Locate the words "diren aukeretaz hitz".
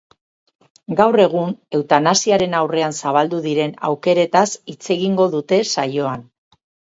3.43-4.81